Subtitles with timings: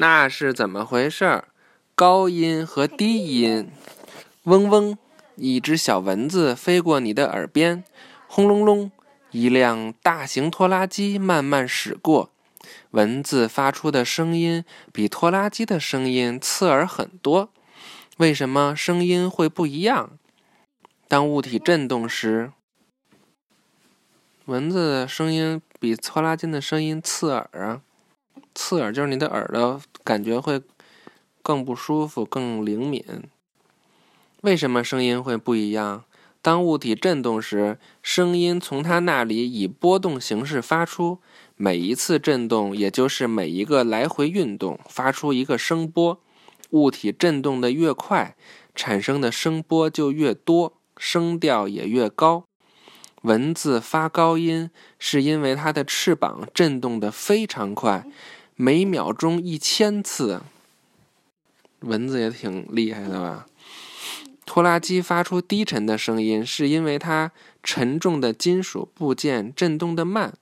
[0.00, 1.48] 那是怎么回事儿？
[1.96, 3.68] 高音和低音，
[4.44, 4.96] 嗡嗡，
[5.34, 7.82] 一只小蚊子飞过你的耳边，
[8.28, 8.92] 轰隆隆，
[9.32, 12.30] 一辆大型拖拉机慢慢驶过。
[12.92, 17.50] 蚊子发出的声音比拖拉机的声音刺耳很多。
[18.18, 20.16] 为什么声音会不一样？
[21.08, 22.52] 当物体振动时，
[24.44, 27.82] 蚊子的声音比拖拉机的声音刺耳啊！
[28.60, 30.60] 刺耳就是你的耳朵感觉会。
[31.40, 33.02] 更不舒服，更灵敏。
[34.42, 36.04] 为什么声音会不一样？
[36.42, 41.20] 当物体振动时，声音从它那里以波动形式发出。
[41.56, 46.20] 每一次振动，也就是每一个来回运动，发出一个声波。
[46.70, 48.36] 物体振动的越快，
[48.74, 52.44] 产生的声波就越多，声调也越高。
[53.22, 58.06] 蚊子发高音，是因为它的翅膀振动得非常快，
[58.60, 60.42] 每秒钟一千次。
[61.78, 63.46] 蚊子也挺厉害的吧？
[64.44, 67.30] 拖拉机发出低沉的声音，是因为它
[67.62, 70.34] 沉重的金属部件振动的慢，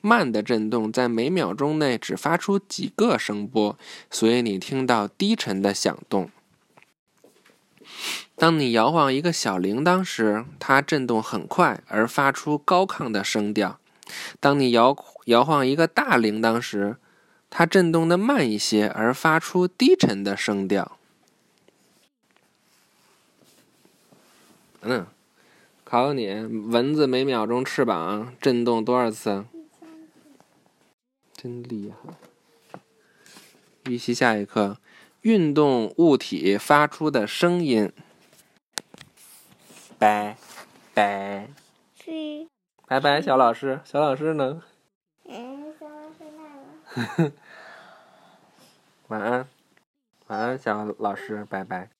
[0.00, 3.78] 慢的振动在每秒钟内只发出几个声波，
[4.10, 6.28] 所以你听到低沉的响动。
[8.34, 13.78] 当你摇晃一个小铃铛时，它振动很快而发出高亢的声调；
[14.40, 16.96] 当你摇摇晃一个大铃铛时，
[17.50, 20.96] 它振动的慢一些，而发出低沉的声调。
[24.82, 25.06] 嗯，
[25.84, 29.44] 考考你，蚊子每秒钟翅膀振动多少次？
[31.34, 32.78] 真厉害！
[33.86, 34.78] 预习下一课，
[35.22, 37.92] 运动物体发出的声音。
[39.98, 40.36] 拜
[40.94, 41.48] 拜。
[42.86, 43.80] 拜拜，小老师。
[43.84, 44.62] 小老师呢？
[49.08, 49.46] 晚安，
[50.26, 51.99] 晚安，小老师，拜拜。